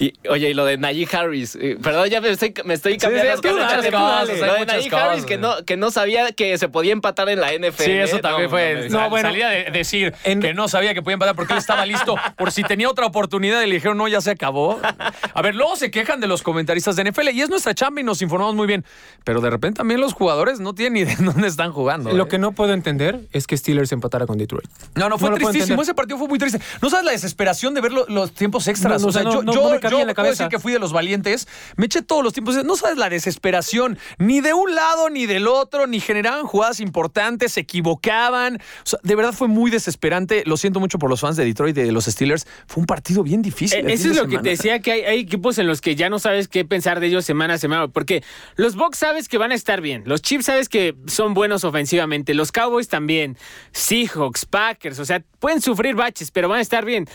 [0.00, 1.56] Y, oye, y lo de Najee Harris.
[1.60, 3.30] eh, Perdón, ya me estoy, me estoy cambiando.
[3.32, 4.28] sí, es que muchas cosas.
[4.28, 5.04] Lo de muchas Najee cosas.
[5.10, 7.82] Harris que no, que no sabía que se podía empatar en la NFL.
[7.82, 8.20] Sí, eso ¿eh?
[8.20, 8.88] también No, fue.
[8.90, 9.28] No, No, bueno.
[9.28, 12.52] salía de decir En- que no sabía que podía empatar porque él estaba listo por
[12.52, 14.80] si tenía otra oportunidad y le dijeron, no, ya se acabó.
[15.34, 18.04] A ver, luego se quejan de los comentaristas de NFL y es nuestra chamba y
[18.04, 18.84] nos informamos muy bien.
[19.24, 22.12] Pero de repente también los jugadores no tienen ni de dónde están jugando.
[22.12, 22.28] Lo ¿eh?
[22.28, 24.68] que no puedo entender es que Steelers empatara con Detroit.
[24.94, 25.82] No, no, fue No tristísimo.
[25.82, 26.60] Ese partido fue muy triste.
[26.80, 29.00] ¿No sabes la desesperación de ver lo- los tiempos extras?
[29.02, 30.26] No, no, o sea, no, yo, no, yo, no me cabía yo en la puedo
[30.26, 30.44] cabeza.
[30.44, 31.48] decir que fui de los valientes.
[31.76, 32.62] Me eché todos los tiempos.
[32.64, 33.98] No sabes la desesperación.
[34.18, 35.86] Ni de un lado ni del otro.
[35.86, 37.52] Ni generaban jugadas importantes.
[37.52, 38.56] Se equivocaban.
[38.56, 40.42] O sea, de verdad fue muy desesperante.
[40.46, 42.46] Lo siento mucho por los fans de Detroit y de los Steelers.
[42.66, 43.88] Fue un partido bien difícil.
[43.88, 46.08] Eh, Eso es lo que te decía, que hay, hay equipos en los que ya
[46.10, 48.22] no sabes qué pensar de ellos semana a semana, porque
[48.56, 52.34] los Bucks sabes que van a estar bien, los Chiefs sabes que son buenos ofensivamente,
[52.34, 53.36] los Cowboys también,
[53.72, 57.06] Seahawks, Packers, o sea, pueden sufrir baches, pero van a estar bien.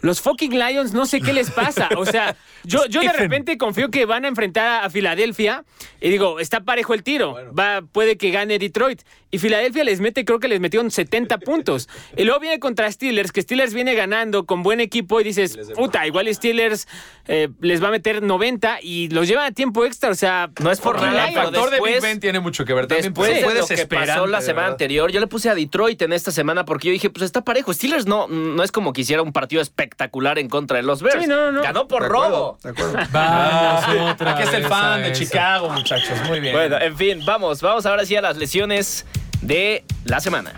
[0.00, 1.88] Los fucking Lions, no sé qué les pasa.
[1.96, 5.64] O sea, yo, yo de repente confío que van a enfrentar a, Filadelfia
[6.00, 7.36] y digo, está parejo el tiro.
[7.54, 9.02] Va, puede que gane Detroit.
[9.30, 11.88] Y Filadelfia les mete, creo que les metieron 70 puntos.
[12.16, 16.06] Y luego viene contra Steelers, que Steelers viene ganando con buen equipo y dices, puta,
[16.06, 16.86] igual Steelers
[17.26, 20.10] eh, les va a meter 90 y los llevan a tiempo extra.
[20.10, 22.86] O sea, No es por nada, El factor de Big Ben tiene mucho que ver.
[22.86, 24.72] También Después fue de lo que desesperante, pasó la semana verdad.
[24.74, 27.72] anterior, yo le puse a Detroit en esta semana porque yo dije, pues está parejo.
[27.74, 31.22] Steelers no, no es como que hiciera un partido espectacular en contra de los Bears.
[31.22, 31.62] Sí, no, no, no.
[31.62, 32.58] Ganó por De acuerdo, robo.
[32.62, 32.98] de acuerdo.
[33.12, 35.24] Vamos, otra Aquí está el fan a de eso.
[35.24, 36.16] Chicago, muchachos.
[36.28, 36.54] Muy bien.
[36.54, 39.04] Bueno, en fin, vamos, vamos ahora sí a las lesiones
[39.46, 40.52] de la semana.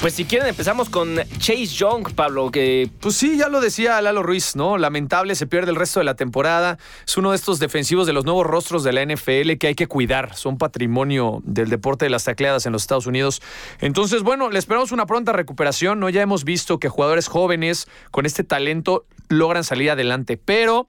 [0.00, 4.22] Pues si quieren empezamos con Chase Young, Pablo, que Pues sí, ya lo decía Lalo
[4.22, 4.76] Ruiz, ¿no?
[4.76, 6.76] Lamentable, se pierde el resto de la temporada.
[7.06, 9.86] Es uno de estos defensivos de los nuevos rostros de la NFL que hay que
[9.86, 10.36] cuidar.
[10.36, 13.40] Son patrimonio del deporte de las tacleadas en los Estados Unidos.
[13.80, 16.10] Entonces, bueno, le esperamos una pronta recuperación, ¿no?
[16.10, 20.86] Ya hemos visto que jugadores jóvenes con este talento logran salir adelante, pero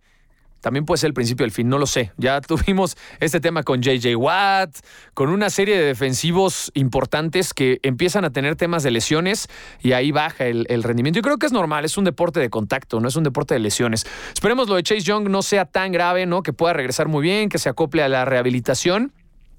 [0.66, 2.12] también puede ser el principio del fin, no lo sé.
[2.18, 4.76] Ya tuvimos este tema con JJ Watt,
[5.14, 9.48] con una serie de defensivos importantes que empiezan a tener temas de lesiones
[9.84, 11.20] y ahí baja el, rendimiento.
[11.20, 13.60] Yo creo que es normal, es un deporte de contacto, no es un deporte de
[13.60, 14.08] lesiones.
[14.34, 16.42] Esperemos lo de Chase Young no sea tan grave, ¿no?
[16.42, 19.14] Que pueda regresar muy bien, que se acople a la rehabilitación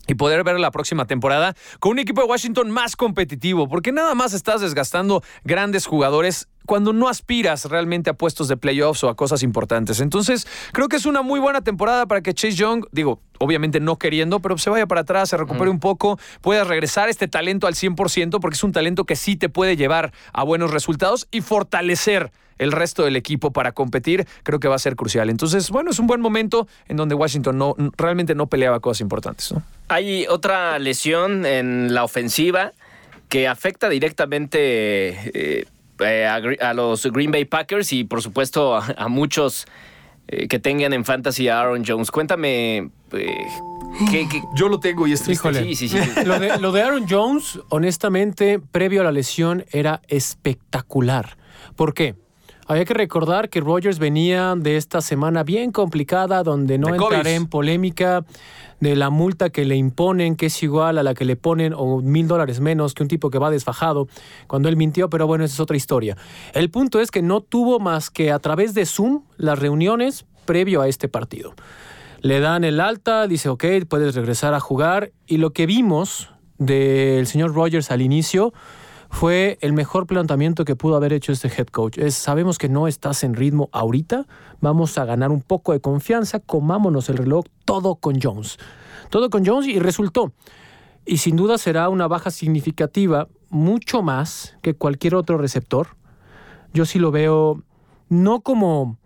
[0.06, 4.14] y poder ver la próxima temporada con un equipo de Washington más competitivo, porque nada
[4.14, 9.16] más estás desgastando grandes jugadores cuando no aspiras realmente a puestos de playoffs o a
[9.16, 10.00] cosas importantes.
[10.00, 13.96] Entonces, creo que es una muy buena temporada para que Chase Young, digo, obviamente no
[13.96, 17.74] queriendo, pero se vaya para atrás, se recupere un poco, pueda regresar este talento al
[17.74, 22.32] 100%, porque es un talento que sí te puede llevar a buenos resultados y fortalecer
[22.58, 25.30] el resto del equipo para competir, creo que va a ser crucial.
[25.30, 29.52] Entonces, bueno, es un buen momento en donde Washington no, realmente no peleaba cosas importantes.
[29.52, 29.62] ¿no?
[29.88, 32.72] hay otra lesión en la ofensiva
[33.28, 35.08] que afecta directamente
[35.60, 35.66] eh,
[36.00, 36.26] eh,
[36.60, 39.66] a, los Green Bay Packers y por supuesto a, a muchos
[40.28, 42.10] eh, que tengan en fantasy a Aaron Jones.
[42.10, 43.46] Cuéntame eh,
[44.10, 45.48] qué, qué- Yo lo tengo y es triste.
[45.48, 45.62] Híjole.
[45.74, 45.98] Sí, sí, sí.
[46.24, 51.36] Lo de, lo de Aaron Jones, honestamente, previo a la lesión, era espectacular.
[51.76, 52.14] ¿Por qué?
[52.68, 57.46] Había que recordar que Rogers venía de esta semana bien complicada, donde no entraré en
[57.46, 58.24] polémica
[58.80, 62.00] de la multa que le imponen, que es igual a la que le ponen, o
[62.00, 64.08] mil dólares menos que un tipo que va desfajado
[64.48, 66.16] cuando él mintió, pero bueno, esa es otra historia.
[66.54, 70.82] El punto es que no tuvo más que a través de Zoom las reuniones previo
[70.82, 71.54] a este partido.
[72.20, 75.12] Le dan el alta, dice, ok, puedes regresar a jugar.
[75.26, 78.52] Y lo que vimos del señor Rogers al inicio
[79.16, 81.96] fue el mejor planteamiento que pudo haber hecho este head coach.
[81.96, 84.26] Es, sabemos que no estás en ritmo ahorita,
[84.60, 88.58] vamos a ganar un poco de confianza, comámonos el reloj, todo con Jones.
[89.08, 90.34] Todo con Jones y resultó.
[91.06, 95.96] Y sin duda será una baja significativa, mucho más que cualquier otro receptor.
[96.74, 97.62] Yo sí lo veo
[98.10, 98.98] no como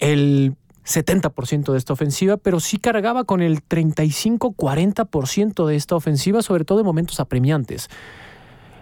[0.00, 6.64] el 70% de esta ofensiva, pero sí cargaba con el 35-40% de esta ofensiva, sobre
[6.64, 7.88] todo en momentos apremiantes.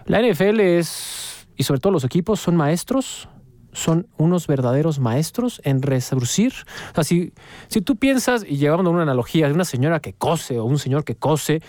[0.05, 3.27] La NFL es, y sobre todo los equipos, son maestros
[3.73, 6.53] son unos verdaderos maestros en resurcir.
[6.91, 7.33] O sea, si,
[7.67, 11.03] si tú piensas, y llevando una analogía de una señora que cose o un señor
[11.03, 11.61] que cose,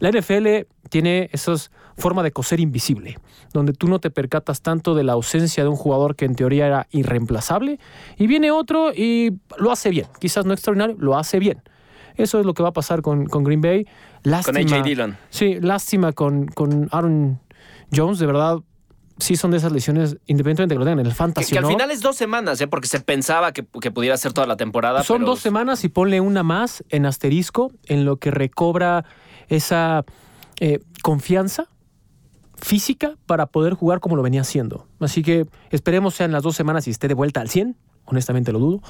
[0.00, 1.54] la NFL tiene esa
[1.96, 3.18] forma de coser invisible,
[3.52, 6.66] donde tú no te percatas tanto de la ausencia de un jugador que en teoría
[6.66, 7.78] era irreemplazable,
[8.18, 10.06] y viene otro y lo hace bien.
[10.18, 11.62] Quizás no extraordinario, lo hace bien.
[12.16, 13.86] Eso es lo que va a pasar con, con Green Bay.
[14.22, 14.82] Lástima, Con A.J.
[14.82, 15.16] Dillon.
[15.30, 17.40] Sí, lástima con, con Aaron
[17.94, 18.58] Jones, de verdad.
[19.18, 21.52] Sí, son de esas lesiones, independientemente de que lo tengan en el Que, fantasy.
[21.52, 21.70] que al ¿no?
[21.70, 22.66] final es dos semanas, ¿eh?
[22.66, 25.04] porque se pensaba que, que pudiera ser toda la temporada.
[25.04, 29.04] Son pero- dos semanas y ponle una más en asterisco en lo que recobra
[29.48, 30.04] esa
[30.60, 31.68] eh, confianza
[32.56, 34.86] física para poder jugar como lo venía haciendo.
[35.00, 37.76] Así que esperemos sean las dos semanas y esté de vuelta al 100.
[38.04, 38.80] Honestamente lo dudo.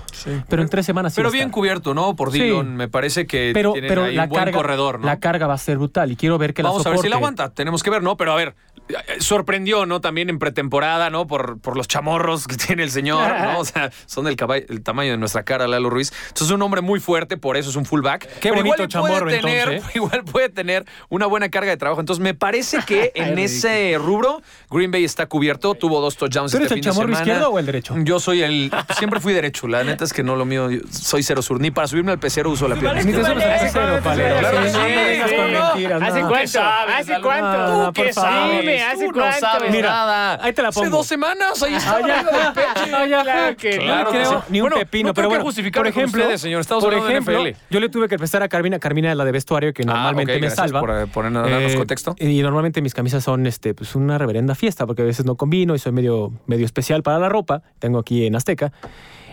[0.49, 1.55] Pero en tres semanas sí Pero va bien estar.
[1.55, 2.17] cubierto, ¿no?
[2.17, 2.41] Por Sí.
[2.41, 2.75] Dillon.
[2.77, 5.07] Me parece que Pero, tienen pero ahí la un buen carga, corredor, ¿no?
[5.07, 7.09] la carga va a ser brutal y quiero ver que Vamos la a ver si
[7.09, 7.35] la soporte.
[7.43, 7.55] aguanta.
[7.55, 8.17] Tenemos que ver, ¿no?
[8.17, 8.55] Pero a ver,
[8.89, 10.01] eh, sorprendió, ¿no?
[10.01, 11.27] También en pretemporada, ¿no?
[11.27, 13.59] Por, por los chamorros que tiene el señor, ¿no?
[13.63, 16.11] O sea, son del caballo- el tamaño de nuestra cara, Lalo Ruiz.
[16.29, 18.23] Entonces es un hombre muy fuerte, por eso es un fullback.
[18.41, 21.77] Qué Pero bonito igual chamorro, puede tener, entonces, Igual puede tener una buena carga de
[21.77, 22.01] trabajo.
[22.01, 25.75] Entonces me parece que en ese rubro Green Bay está cubierto.
[25.75, 27.25] Tuvo dos touchdowns ¿Tú eres este el fin de chamorro semana.
[27.25, 27.95] izquierdo o el derecho?
[27.99, 28.73] Yo soy el...
[29.03, 29.67] Siempre fui derecho.
[29.67, 30.71] La neta es que no lo mío.
[30.71, 31.59] yo soy cero sur.
[31.61, 33.03] Ni para subirme al pecero uso la pierna.
[33.03, 34.39] Ni te subes al pecero, Palero.
[34.39, 36.47] Claro Sí, mentiras, ¿Hace cuánto?
[36.49, 37.87] sabes, ¿Hace cuánto?
[37.87, 38.13] ¿Tú qué.
[38.61, 39.41] Dime, ¿hace cuánto?
[39.41, 40.39] sabes nada.
[40.45, 40.99] ahí te la Hace pongo.
[40.99, 41.99] dos semanas, ahí está.
[41.99, 44.37] Claro que No que creo sí.
[44.51, 46.61] ni un pepino, no pero bueno, por ejemplo, ustedes, señor.
[46.61, 49.73] Estamos por ejemplo, yo le tuve que prestar a Carmina, Carmina es la de vestuario
[49.73, 50.79] que normalmente Ah, ok, me salva.
[50.81, 52.15] por, eh, poner- darnos contexto.
[52.21, 55.75] Y normalmente mis camisas son este, pues una reverenda fiesta, porque a veces no combino
[55.75, 57.63] y soy medio, medio especial para la ropa.
[57.81, 58.73] Tengo aquí en Azteca.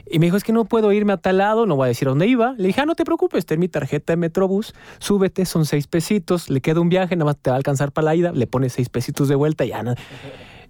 [0.09, 2.07] Y me dijo, es que no puedo irme a tal lado, no voy a decir
[2.07, 2.53] a dónde iba.
[2.57, 6.49] Le dije, ah, no te preocupes, ten mi tarjeta de Metrobús, súbete, son seis pesitos,
[6.49, 8.73] le queda un viaje, nada más te va a alcanzar para la ida, le pones
[8.73, 9.83] seis pesitos de vuelta y ya.
[9.83, 9.95] no-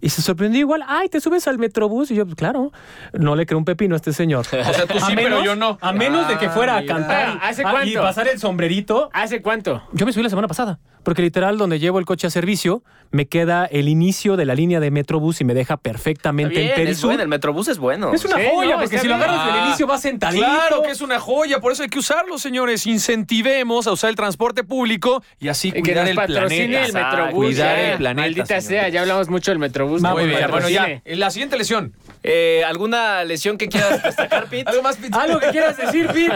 [0.01, 2.09] Y se sorprendió igual, ay, ¿te subes al Metrobús?
[2.11, 2.71] Y yo, pues claro,
[3.11, 4.45] no le creo un pepino a este señor.
[4.69, 5.77] O sea, tú sí, pero yo no.
[5.81, 8.01] A menos de que fuera a Ah, cantar ¿Hace ah, y cuánto?
[8.01, 9.09] pasar el sombrerito.
[9.11, 9.83] ¿Hace cuánto?
[9.91, 13.25] Yo me subí la semana pasada, porque literal donde llevo el coche a servicio me
[13.27, 16.75] queda el inicio de la línea de Metrobús y me deja perfectamente Bien, en es
[16.79, 17.07] Perisur.
[17.07, 18.13] bueno, el Metrobús es bueno.
[18.13, 20.45] Es una Sí, joya, no, porque si lo agarras desde el Ah, inicio vas sentadito.
[20.45, 22.85] Claro que es una joya, por eso hay que usarlo, señores.
[22.85, 26.85] Incentivemos a usar el transporte público y así Y que cuidar nos el planeta.
[26.85, 27.45] el Metrobús.
[27.45, 28.21] Cuidar el planeta.
[28.27, 28.65] Maldita señores.
[28.65, 30.01] sea, ya hablamos mucho del Metrobús.
[30.03, 31.01] Muy bien, bueno, ya.
[31.05, 31.93] La siguiente lesión.
[32.21, 34.69] Eh, ¿Alguna lesión que quieras destacar, Pete?
[34.69, 35.17] Algo más, Pete?
[35.17, 36.29] Algo que quieras decir, Pete.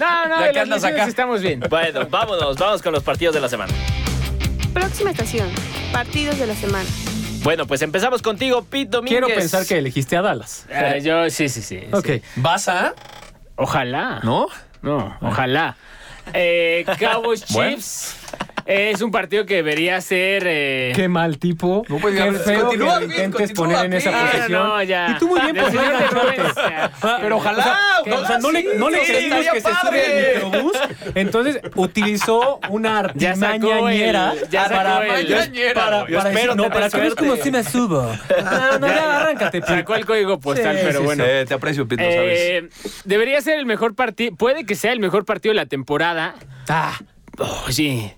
[0.00, 1.04] No, no, Ya de las lesiones acá.
[1.06, 1.60] estamos bien.
[1.70, 3.72] Bueno, vámonos, vamos con los partidos de la semana.
[4.74, 5.48] Próxima estación.
[5.92, 6.88] Partidos de la semana.
[7.42, 9.20] Bueno, pues empezamos contigo, Pete Domínguez.
[9.20, 10.66] Quiero pensar que elegiste a Dallas.
[10.72, 11.80] Ah, yo, sí, sí, sí.
[11.92, 12.06] Ok.
[12.06, 12.22] sí.
[12.36, 12.94] ¿Vas a?
[13.56, 14.20] Ojalá.
[14.24, 14.48] ¿No?
[14.82, 15.76] No, ojalá.
[16.32, 17.76] Eh, Cowboys Bueno.
[17.76, 18.16] Chiefs.
[18.66, 20.44] Es un partido que debería ser.
[20.46, 21.84] eh, Qué mal tipo.
[21.88, 24.52] No, pues, Qué feo continúa, que lo intentes poner en esa no, posición.
[24.52, 25.10] no, ya.
[25.10, 26.90] Y tú muy bien ya.
[27.20, 27.78] Pero ojalá.
[28.10, 30.78] O sea, no le, no le Sí, creímos que se sube al Metrobús.
[31.14, 32.98] Entonces utilizó una
[33.36, 34.32] sacó para,
[34.70, 35.00] para,
[36.14, 37.16] para Espero no, para que veas suerte.
[37.16, 38.02] como si me subo.
[38.44, 39.60] No, no, ya arráncate.
[39.62, 41.24] Sacó el código postal, pero bueno.
[41.26, 42.38] Eh, te aprecio, Pete, lo sabes.
[42.40, 42.68] Eh,
[43.04, 44.34] debería ser el mejor partido.
[44.36, 46.34] Puede que sea el mejor partido de la temporada.
[46.68, 46.98] Ah,
[47.36, 48.12] Oh, sí.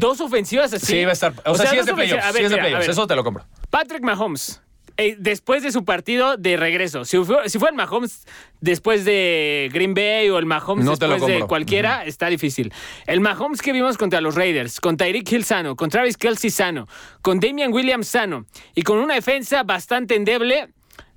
[0.00, 0.86] Dos ofensivas así.
[0.86, 1.32] Sí, va a estar.
[1.44, 2.24] O, sea, sí es de playoffs.
[2.34, 2.88] Sí es de playoffs.
[2.88, 3.44] Eso te lo compro.
[3.70, 4.60] Patrick Mahomes.
[4.96, 8.26] eh, después de su partido de regreso, si fue, si fue el Mahomes
[8.60, 12.72] después de Green Bay o el Mahomes No después de cualquiera, está difícil.
[13.06, 16.88] El Mahomes que vimos contra los Raiders, con Tyreek Hill sano, con Travis Kelsey sano,
[17.22, 20.68] con Damian Williams sano y con una defensa bastante endeble,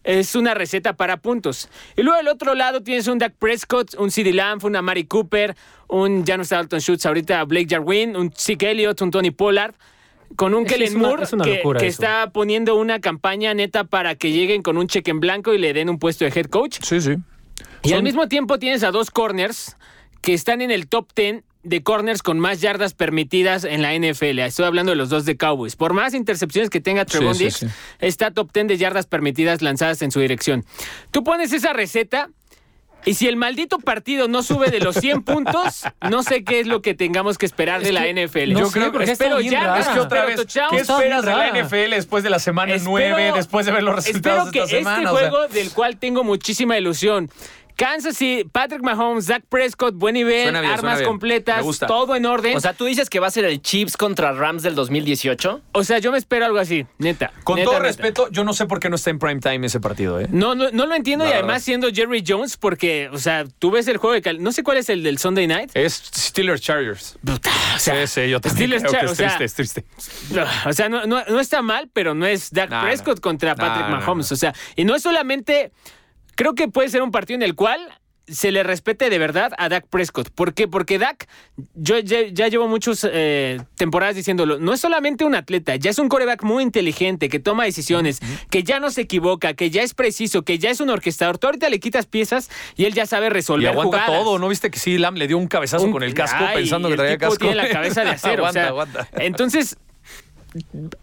[0.06, 1.68] es una receta para puntos.
[1.98, 5.56] Y luego del otro lado tienes un Dak Prescott, un CeeDee Lamb, un Amari Cooper,
[5.88, 9.74] un está Dalton Schultz ahorita, Blake Jarwin, un Zeke Elliott, un Tony Pollard,
[10.36, 14.16] con un Es Kellen una- Moore es una que, está poniendo una campaña neta para
[14.16, 16.78] que lleguen con un cheque en blanco y le den un puesto de head coach.
[16.82, 17.16] Sí, sí.
[17.84, 19.78] Y al mismo tiempo tienes a dos corners
[20.22, 24.40] que están en el top 10 de corners con más yardas permitidas en la NFL.
[24.40, 25.76] Estoy hablando de los dos de Cowboys.
[25.76, 27.80] Por más intercepciones que tenga Trevon Sí, sí, Diggs, sí.
[28.00, 30.64] está top 10 de yardas permitidas lanzadas en su dirección.
[31.12, 32.30] Tú pones esa receta
[33.08, 36.66] y si el maldito partido no sube de los 100 puntos, no sé qué es
[36.68, 38.54] lo que tengamos que esperar de la NFL.
[38.54, 39.78] no Yo creo que espero ya.
[39.80, 40.42] Es que otra vez.
[40.72, 41.52] ¿qué esperas de la.
[41.52, 44.80] NFL después de la semana Espero- 9, después de ver los resultados Espero que de
[44.80, 44.98] esta semana?
[45.04, 47.30] este O sea, juego del cual tengo muchísima ilusión,
[47.76, 51.10] Kansas City, Patrick Mahomes, Dak Prescott, buen nivel, Suena bien, suena armas bien.
[51.10, 51.88] completas, Me gusta.
[51.88, 52.56] todo en orden.
[52.56, 55.62] O sea, tú dices que va a ser el Chiefs contra Rams del 2018.
[55.74, 57.32] O sea, yo me espero algo así, neta.
[57.44, 57.86] Con neta, todo neta.
[57.88, 60.28] respeto, yo no sé por qué no está en prime time ese partido, ¿eh?
[60.32, 63.72] No, no, no lo entiendo La y además siendo Jerry Jones, porque, o sea, tú
[63.72, 65.72] ves el juego de cal- No sé cuál es el del Sunday Night.
[65.74, 67.18] Es Steelers Chargers.
[67.28, 69.54] O sea, sí, sí, yo también Steelers creo que Char- es o sea, triste, es
[69.54, 69.86] triste.
[70.66, 73.22] O sea, no, no- no está mal, pero no es Dak No, Prescott no.
[73.22, 74.32] contra No, Patrick no, Mahomes.
[74.32, 74.34] no.
[74.34, 75.72] O sea, y no es solamente.
[76.36, 77.80] Creo que puede ser un partido en el cual
[78.28, 80.32] se le respete de verdad a Dak Prescott.
[80.32, 80.68] ¿Por qué?
[80.68, 81.28] Porque Dak,
[81.76, 83.08] yo ya, ya llevo muchas
[83.76, 87.66] temporadas diciéndolo, no es solamente un atleta, ya es un coreback muy inteligente, que toma
[87.66, 88.20] decisiones,
[88.50, 91.38] que ya no se equivoca, que ya es preciso, que ya es un orquestador.
[91.38, 94.24] Tú ahorita le quitas piezas y él ya sabe resolver Y aguanta jugadas.
[94.24, 96.56] todo, ¿no viste que sí, Lam le dio un cabezazo Un- con el casco Ay,
[96.58, 97.38] pensando que el traía tipo casco?
[97.46, 98.44] tiene la cabeza de acero.
[98.44, 99.08] o aguanta, sea, aguanta.
[99.20, 99.78] Entonces,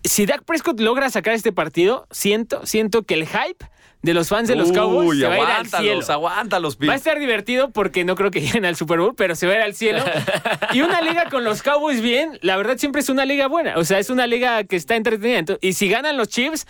[0.02, 3.64] si Dak Prescott logra sacar este partido, siento, siento que el hype
[4.02, 6.02] de los fans de los Cowboys se va a ir al cielo.
[6.08, 9.46] aguántalos, Va a estar divertido porque no creo que lleguen al Super Bowl, pero se
[9.46, 10.02] va a ir al cielo.
[10.72, 13.76] Y una liga con los Cowboys bien, la verdad siempre es una liga buena.
[13.76, 15.58] O sea, es una liga que está entretenida.
[15.60, 16.66] Y si ganan los Chiefs,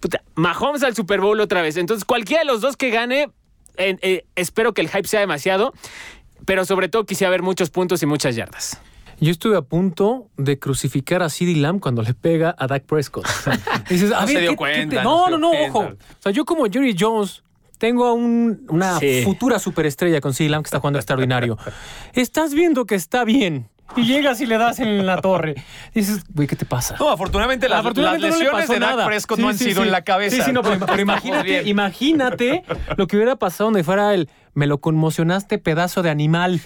[0.00, 1.76] puta, Mahomes al Super Bowl otra vez.
[1.76, 3.30] Entonces, cualquiera de los dos que gane,
[3.76, 5.72] eh, eh, espero que el hype sea demasiado.
[6.44, 8.80] Pero sobre todo quisiera ver muchos puntos y muchas yardas.
[9.20, 13.26] Yo estuve a punto de crucificar a CeeDee Lamb cuando le pega a Dak Prescott.
[13.88, 15.78] Dices, a No se ver, dio ¿qué- qué cuenta, te- no No, se no, ojo.
[15.80, 17.42] O sea, yo como Jerry Jones
[17.78, 19.22] tengo a un- una Sí.
[19.24, 21.56] futura superestrella con CeeDee Lamb que está jugando extraordinario.
[22.12, 25.54] Estás viendo que está bien y llegas y le das en la torre.
[25.94, 26.96] Dices, güey, ¿qué te pasa?
[26.98, 29.06] No, afortunadamente las, Afortunadamente las no le lesiones de Dak.
[29.06, 30.36] Prescott Sí, no han sí, sido en la cabeza.
[30.36, 31.68] Sí, sí, no, pero, pero Estamos imagínate, bien.
[31.68, 32.64] imagínate
[32.96, 36.60] lo que hubiera pasado donde fuera el me lo conmocionaste pedazo de animal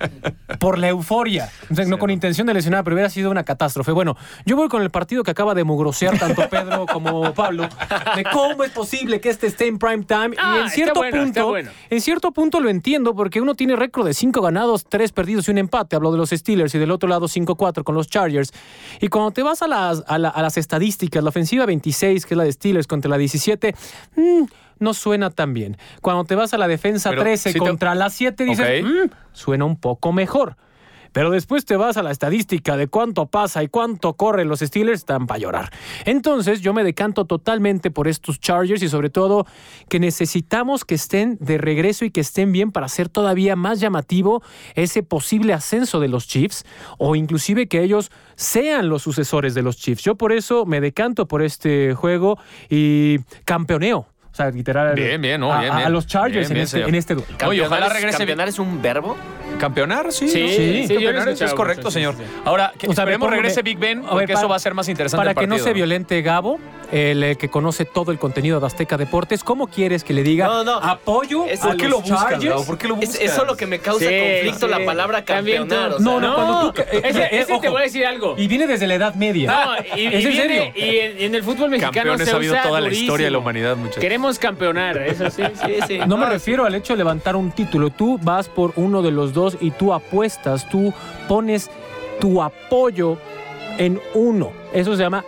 [0.58, 1.50] por la euforia.
[1.70, 3.92] O sea, no con intención de lesionar, pero hubiera sido una catástrofe.
[3.92, 7.68] Bueno, yo voy con el partido que acaba de mugrosear tanto Pedro como Pablo,
[8.16, 10.30] de cómo es posible que este esté en prime time.
[10.38, 11.70] Ah, y en cierto bueno, punto, bueno.
[11.90, 15.50] en cierto punto lo entiendo, porque uno tiene récord de cinco ganados, tres perdidos y
[15.50, 15.94] un empate.
[15.94, 18.52] Hablo de los Steelers y del otro lado 5-4 con los Chargers.
[19.00, 22.34] Y cuando te vas a las, a, la- a las estadísticas, la ofensiva 26, que
[22.34, 23.74] es la de Steelers, contra la 17,
[24.16, 24.42] mm,
[24.78, 25.76] no suena tan bien.
[26.02, 28.84] Cuando te vas a la defensa Pero 13 sí te- contra la 7, dices.
[28.84, 30.56] "Mm, suena un poco mejor.
[31.12, 34.98] Pero después te vas a la estadística de cuánto pasa y cuánto corren los Steelers,
[34.98, 35.72] están para llorar.
[36.04, 39.46] Entonces yo me decanto totalmente por estos Chargers y sobre todo
[39.88, 44.42] que necesitamos que estén de regreso y que estén bien para hacer todavía más llamativo
[44.74, 46.66] ese posible ascenso de los Chiefs
[46.98, 50.02] o inclusive que ellos sean los sucesores de los Chiefs.
[50.02, 54.06] Yo por eso me decanto por este juego y campeoneo.
[54.36, 54.94] O sea, literal.
[54.94, 57.30] Bien, bien, no, a, bien, a los Chargers Bien, bien, en, este, en este duelo.
[57.46, 58.18] Oye, ojalá ¿Campeonar es- regrese.
[58.18, 59.16] ¿Campeonar es un verbo?
[59.58, 60.12] ¿Campeonar?
[60.12, 60.28] Sí.
[60.28, 60.48] Sí, ¿no?
[60.88, 62.14] sí, campeonar es correcto, mucho, señor.
[62.18, 62.40] sí, sí.
[62.44, 64.90] Ahora, que O sea, esperemos regrese Big Ben, ver, porque eso va a ser más
[64.90, 66.60] interesante Para el que no se violente Gabo,
[66.92, 70.46] el eh, que conoce todo el contenido de Azteca Deportes, ¿cómo quieres que le diga
[70.46, 70.74] No, no.
[70.76, 72.62] apoyo Es- a ¿por qué los lo buscas, Chargers?
[72.62, 73.20] ¿Por qué lo Es, buscas?
[73.22, 74.72] es solo que me causa Sí, conflicto sí.
[74.80, 75.90] la palabra campeonar.
[75.90, 76.82] tú- o sea, No, no, cuando tú...
[77.02, 77.60] Ese, ese ojo.
[77.60, 78.34] te voy a decir algo.
[78.38, 79.50] Y viene desde la Edad Media.
[79.50, 80.72] No, y, y ¿Es en viene- serio?
[80.76, 83.30] y en, en el fútbol mexicano Campeones se ha habido usa toda la historia de
[83.32, 84.00] la humanidad, muchachos.
[84.00, 85.42] Queremos campeonar, eso sí.
[85.66, 85.98] Sí, sí.
[86.06, 87.90] No me refiero al hecho de levantar un título.
[87.90, 90.92] Tú vas por uno de los dos y tú apuestas, tú
[91.28, 91.70] pones
[92.20, 93.18] tu apoyo
[93.78, 94.52] en uno.
[94.72, 95.24] Eso se llama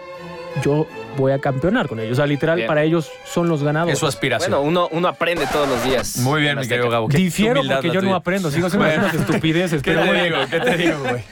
[0.62, 0.86] yo
[1.18, 2.12] voy a campeonar con ellos.
[2.12, 2.66] O sea, literal, Bien.
[2.68, 3.94] para ellos son los ganadores.
[3.94, 4.50] Es su aspiración.
[4.50, 6.16] Bueno, uno, uno aprende todos los días.
[6.18, 7.08] Muy bien, En mi querido Gabo.
[7.08, 8.50] Qué Difiero porque yo no aprendo.
[8.50, 9.02] Sigo haciendo Bueno.
[9.04, 9.82] unas estupideces.
[9.82, 10.24] ¿Qué pero te bueno.
[10.24, 10.36] digo?
[10.50, 11.22] ¿Qué te digo, güey?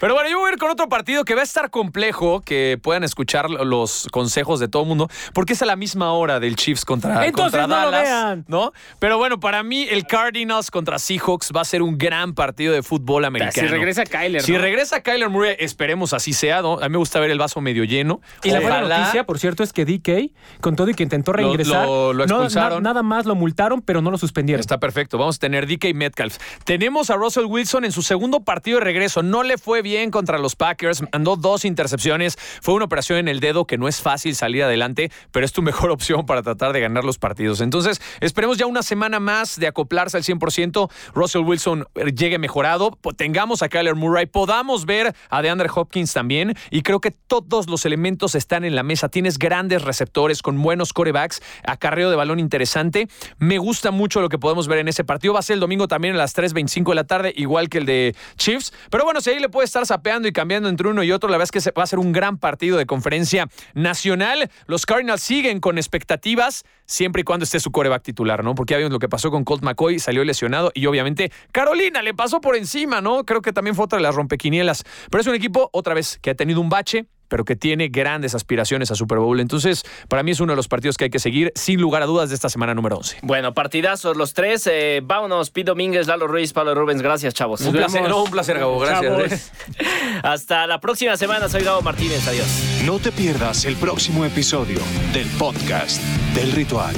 [0.00, 2.78] Pero bueno, yo voy a ir con otro partido que va a estar complejo, que
[2.82, 6.56] puedan escuchar los consejos de todo el mundo, porque es a la misma hora del
[6.56, 8.44] Chiefs contra, Entonces contra no lo Dallas, vean.
[8.48, 8.72] ¿no?
[8.98, 12.82] Pero bueno, para mí el Cardinals contra Seahawks va a ser un gran partido de
[12.82, 13.68] fútbol americano.
[13.68, 14.42] Si regresa Kyler.
[14.42, 14.58] Si ¿no?
[14.58, 16.74] regresa Kyler Murray, esperemos así sea, ¿no?
[16.74, 18.20] A mí me gusta ver el vaso medio lleno.
[18.42, 21.86] Y la buena noticia, por cierto, es que DK, con todo y que intentó reingresar,
[21.86, 22.82] lo- expulsaron.
[22.82, 24.60] na- nada más lo multaron, pero no lo suspendieron.
[24.60, 25.18] Está perfecto.
[25.18, 26.36] Vamos a tener DK Metcalf.
[26.64, 29.22] Tenemos a Russell Wilson en su segundo partido de regreso.
[29.22, 31.02] No le fue bien contra los Packers.
[31.12, 32.36] Mandó dos intercepciones.
[32.62, 35.62] Fue una operación en el dedo que no es fácil salir adelante, pero es tu
[35.62, 37.60] mejor opción para tratar de ganar los partidos.
[37.60, 40.90] Entonces, esperemos ya una semana más de acoplarse al 100%.
[41.14, 42.98] Russell Wilson eh, llegue mejorado.
[43.16, 44.26] Tengamos a Kyler Murray.
[44.26, 46.54] Podamos ver a DeAndre Hopkins también.
[46.70, 49.08] Y creo que todos los elementos están en la mesa.
[49.26, 53.08] Tienes grandes receptores con buenos corebacks, acarreo de balón interesante.
[53.38, 55.32] Me gusta mucho lo que podemos ver en ese partido.
[55.32, 57.86] Va a ser el domingo también a las 3.25 de la tarde, igual que el
[57.86, 58.72] de Chiefs.
[58.88, 61.38] Pero bueno, si ahí le puede estar sapeando y cambiando entre uno y otro, la
[61.38, 64.48] verdad es que va a ser un gran partido de conferencia nacional.
[64.66, 68.54] Los Cardinals siguen con expectativas, siempre y cuando esté su coreback titular, ¿no?
[68.54, 72.14] Porque ya vimos lo que pasó con Colt McCoy, salió lesionado y obviamente Carolina le
[72.14, 73.24] pasó por encima, ¿no?
[73.24, 74.84] Creo que también fue otra de las rompequinielas.
[75.10, 78.34] Pero es un equipo, otra vez, que ha tenido un bache, pero que tiene grandes
[78.34, 79.40] aspiraciones a Super Bowl.
[79.40, 82.06] Entonces, para mí es uno de los partidos que hay que seguir, sin lugar a
[82.06, 83.18] dudas, de esta semana número 11.
[83.22, 84.66] Bueno, partidazos los tres.
[84.70, 87.02] Eh, vámonos, Pete Domínguez, Lalo Ruiz, Pablo Rubens.
[87.02, 87.60] Gracias, chavos.
[87.62, 88.78] Un placer, no, un placer, Gabo.
[88.78, 89.52] Gracias.
[90.22, 91.48] Hasta la próxima semana.
[91.48, 92.26] Soy Gabo Martínez.
[92.26, 92.46] Adiós.
[92.84, 94.80] No te pierdas el próximo episodio
[95.12, 96.00] del podcast
[96.34, 96.94] del ritual.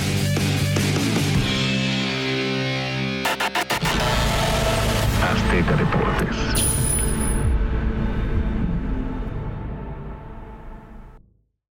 [5.22, 6.17] Azteca Deportes.